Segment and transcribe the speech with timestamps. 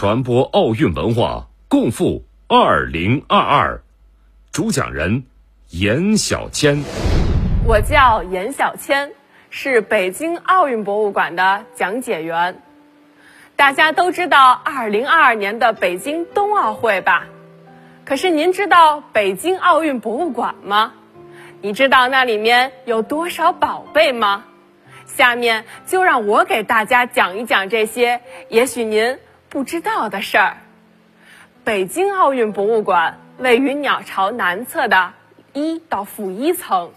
[0.00, 3.82] 传播奥运文化，共赴二零二二。
[4.52, 5.24] 主讲人
[5.70, 6.84] 严小千。
[7.66, 9.10] 我叫严小千，
[9.50, 12.62] 是北京奥运博物馆的讲解员。
[13.56, 17.26] 大家都知道二零二二年的北京冬奥会吧？
[18.04, 20.92] 可是您知道北京奥运博物馆吗？
[21.60, 24.44] 你知道那里面有多少宝贝吗？
[25.06, 30.56] 下面就让我给大家讲一讲这些也许您不知道的事儿。
[31.64, 35.12] 北京奥运博物馆位于鸟巢南侧的
[35.52, 36.92] 一到负一层，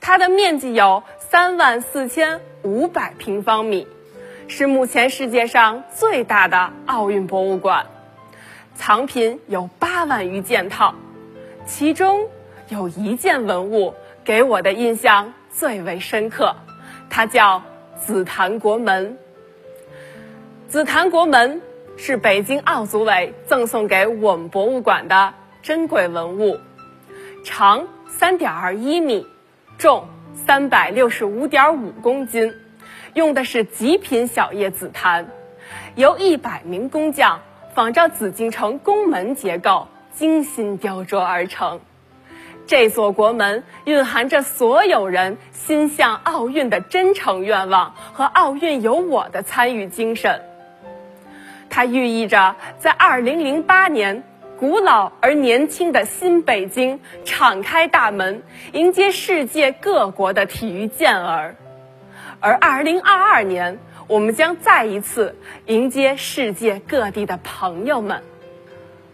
[0.00, 3.86] 它的面积有三万四千五百平方米，
[4.48, 7.86] 是目前世界上最大的奥运博物馆。
[8.74, 10.94] 藏品有八万余件套，
[11.66, 12.28] 其中
[12.68, 16.56] 有一件文物给我的印象最为深刻，
[17.10, 17.62] 它叫
[18.00, 19.18] 紫檀国门。
[20.68, 21.60] 紫檀国门
[22.02, 26.58] 是北京奥组委赠送给我们博物馆的珍贵文物，
[27.44, 29.26] 长三点二一米，
[29.76, 32.54] 重三百六十五点五公斤，
[33.12, 35.28] 用的是极品小叶紫檀，
[35.94, 37.42] 由一百名工匠。
[37.74, 41.80] 仿照紫禁城宫门结构精心雕琢而成，
[42.66, 50.42] 这座国门蕴含着所有人心向奥运的真诚愿望和奥运有我的参与精神。
[51.70, 54.22] 它寓意着在2008年，
[54.58, 61.54] 古老而年轻的新北京敞开大门，迎接世界各国的体育健儿，
[62.40, 63.78] 而2022年。
[64.08, 68.24] 我们将再一次迎接世界各地的朋友们。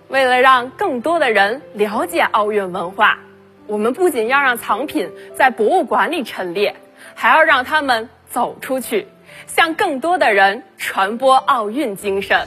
[0.09, 3.19] 为了让更多的人了解奥运文化，
[3.67, 6.75] 我们不仅要让藏品在博物馆里陈列，
[7.15, 9.07] 还要让他们走出去，
[9.47, 12.47] 向更多的人传播奥运精神。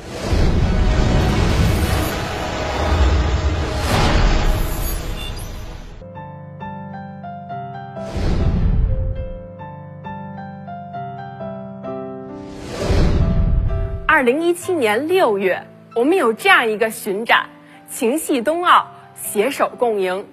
[14.06, 15.66] 二零一七年六月，
[15.96, 17.46] 我们有这样一个巡展
[17.88, 20.28] “情系冬奥，携手共赢”，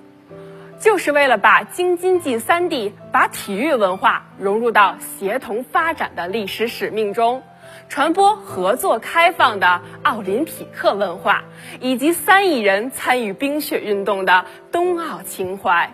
[0.79, 7.43] 就是为了把京津冀三地把体育文化融入到协同发展的历史使命中，
[7.89, 11.45] 传播合作开放的奥林匹克文化，
[11.81, 15.93] 以及三亿人参与冰雪运动的冬奥情怀。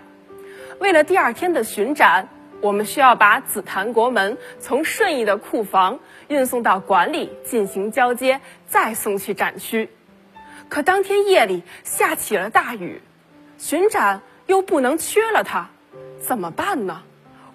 [0.78, 2.28] 为了第二天的巡展。
[2.62, 5.98] 我们需要把紫檀国门从顺义的库房
[6.28, 9.91] 运送到馆里进行交接，再送去展区。
[10.69, 13.03] 可当天夜里下起了大雨，
[13.59, 15.70] 巡展又不能缺了它，
[16.20, 17.00] 怎么办呢？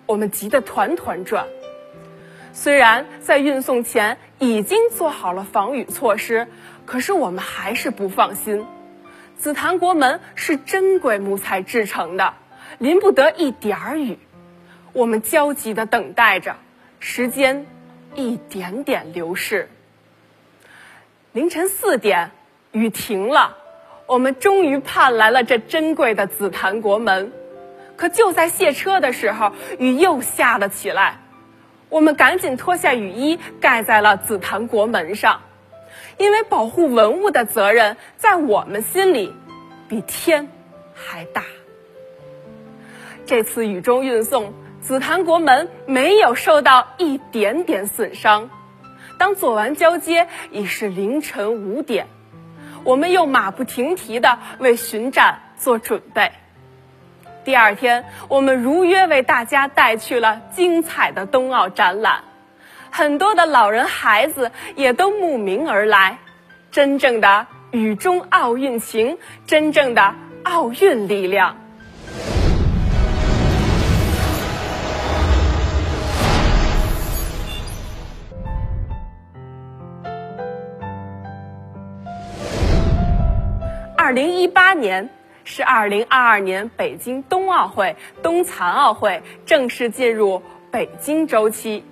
[0.08, 1.46] 我们急得团团转。
[2.54, 6.48] 虽然在运送前已经做好了防雨措施，
[6.88, 8.66] 可是我们还是不放心。
[9.38, 12.34] 紫檀国门是珍贵木材制成的，
[12.80, 14.18] 淋不得一点儿雨。
[14.92, 16.56] 我们焦急地等待着，
[17.00, 17.68] 时间
[18.16, 19.70] 一点点流逝。
[21.32, 22.32] 凌晨四点，
[22.72, 23.56] 雨停了，
[24.08, 27.32] 我们终于盼来了这珍贵的紫檀国门。
[27.96, 31.20] 可就在卸车的时候，雨又下了起来。
[31.90, 35.42] 我们赶紧脱下雨衣，盖在了紫檀国门上，
[36.18, 39.34] 因为保护文物的责任在我们心里
[39.88, 40.50] 比天
[40.94, 41.44] 还大。
[43.26, 44.54] 这次雨中运送。
[44.80, 48.50] 紫檀国门没有受到一点点损伤。
[49.18, 52.08] 当做完交接，已是凌晨五点，
[52.88, 56.32] 我们又马不停蹄地为巡展做准备。
[57.44, 62.24] 第二天，我们如约为大家带去了精彩的冬奥展览，
[62.90, 66.20] 很多的老人孩子也都慕名而来。
[66.72, 71.58] 真正的雨中奥运情，真正的奥运力量。
[84.08, 85.10] 二零一八年
[85.44, 91.84] 是二零二二年北京冬奥会、冬残奥会正式进入北京周期，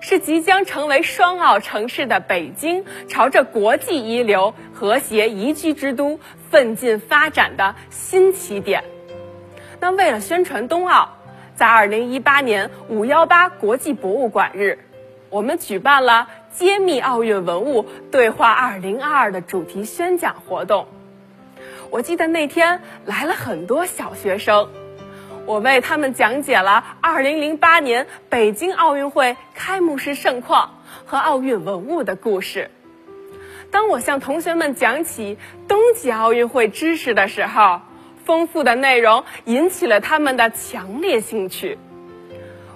[0.00, 6.18] 是即将成为双奥城市的北京朝着国际一流、和谐宜居之都
[6.50, 8.82] 奋进发展的新起点。
[9.78, 11.10] 那为了宣传冬奥，
[11.54, 14.80] 在二零一八年五幺八国际博物馆日，
[15.30, 20.88] 我们举办了揭秘奥运文物、对话二零二二的主题宣讲活动。
[21.92, 24.70] 我记得那天来了很多小学生，
[25.44, 32.70] 我为他们讲解了2008年北京奥运会开幕式盛况和奥运文物的故事。
[33.70, 35.36] 当我向同学们讲起
[35.68, 37.82] 冬季奥运会知识的时候，
[38.24, 41.76] 丰富的内容引起了他们的强烈兴趣。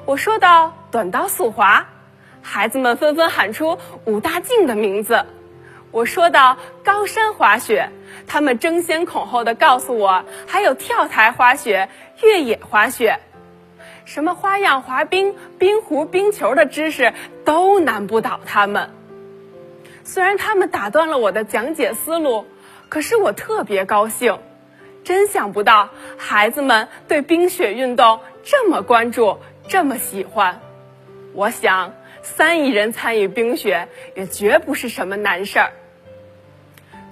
[0.04, 1.86] 我说到短道速滑，
[2.42, 5.24] 孩子们纷纷喊出武大靖的名字。
[5.96, 7.88] 我说到高山滑雪，
[8.26, 11.88] 他们争先恐后的告诉我，还有跳台滑雪、
[12.22, 13.18] 越野滑雪，
[14.04, 17.14] 什么花样滑冰、冰壶、冰球的知识
[17.46, 18.90] 都难不倒他们。
[20.04, 22.44] 虽然他们打断了我的讲解思路，
[22.90, 24.38] 可是我特别高兴。
[25.02, 25.88] 真想不到
[26.18, 30.60] 孩子们对冰雪运动这么关注，这么喜欢。
[31.32, 35.72] 我想，三亿人参与冰雪也绝不是什么难事儿。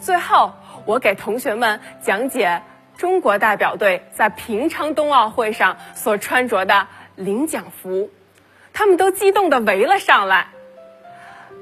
[0.05, 0.53] 最后，
[0.85, 2.61] 我给同学们讲解
[2.95, 6.87] 中国代表队在平昌冬奥会上所穿着的
[7.17, 8.11] 领奖服，
[8.75, 10.49] 他们都激动地围了上来。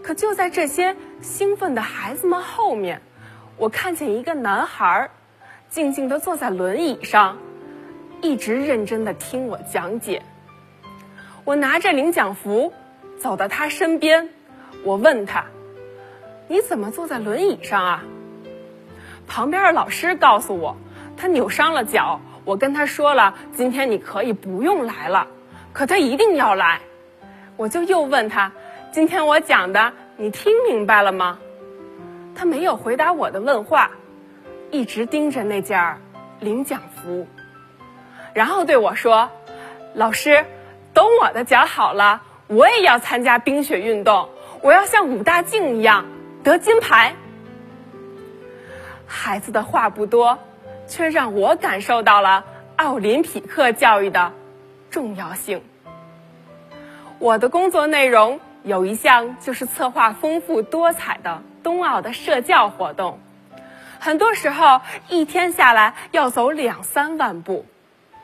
[0.03, 3.01] 可就在这些兴奋的孩子们后面，
[3.59, 5.11] 我看见一个男孩儿。
[5.71, 7.39] 静静地坐在轮椅上，
[8.21, 10.21] 一直认真地听我讲解。
[11.45, 12.75] 我拿着领奖服
[13.19, 14.29] 走到他身边，
[14.85, 15.47] 我问他
[16.49, 18.05] ：“你怎么坐在轮椅上啊？”
[19.33, 20.77] 旁边的老师告诉我，
[21.17, 22.21] 他扭伤了脚。
[22.45, 25.27] 我跟他说了，今天你可以不用来了，
[25.73, 26.83] 可他一定要来。
[27.57, 28.53] 我就又问他
[28.93, 31.39] ：“今天我讲的你听明白了吗？”
[32.37, 33.93] 他没有回答我的问话。
[34.71, 35.97] 一直盯着那件
[36.41, 37.27] 领奖服，
[38.35, 39.31] 然后对我说
[39.95, 40.45] ：“老师，
[40.93, 44.29] 等我的脚好了，我也要参加冰雪运动，
[44.61, 46.05] 我要像武大靖一样
[46.45, 47.15] 得金牌。”
[49.07, 50.39] 孩子的话不多，
[50.87, 52.45] 却让我感受到了
[52.77, 54.33] 奥林匹克教育的
[54.91, 55.63] 重要性。
[57.19, 63.21] 我的工作内容有一项就是策划丰富多彩的冬奥的社教活动。
[64.01, 67.65] 很多时候，一天下来要走两三万步，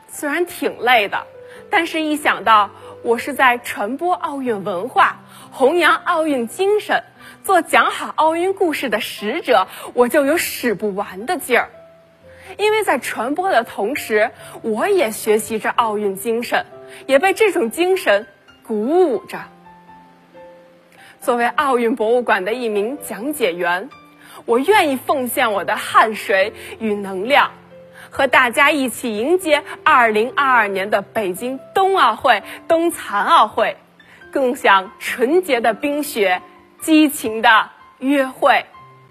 [0.09, 1.25] 虽然挺累的，
[1.69, 2.71] 但是一想到
[3.03, 7.03] 我是在传播奥运文化、弘扬奥运精神、
[7.43, 11.69] 做讲好奥运故事的使者，我就有使不完的劲儿。
[12.57, 14.31] 因为在传播的同时，
[14.61, 16.65] 我也学习着奥运精神，
[17.05, 18.27] 也被这种精神
[18.63, 19.39] 鼓舞着。
[21.21, 23.89] 作为奥运博物馆的一名讲解员。
[24.45, 27.51] 我愿意奉献我的汗水与能量，
[28.09, 33.77] 和大家一起迎接2022年的北京冬奥会、冬残奥会，
[34.33, 36.41] 共享纯洁的冰雪、
[36.81, 37.69] 激情的
[37.99, 38.65] 约会。